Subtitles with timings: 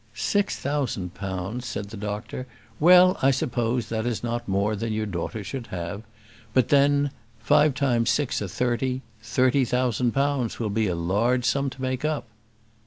[0.15, 2.47] "Six thousand pounds," said the doctor.
[2.79, 6.01] "Well, I suppose that is not more than your daughter should have.
[6.55, 11.69] But then, five times six are thirty; thirty thousand pounds will be a large sum
[11.69, 12.25] to make up."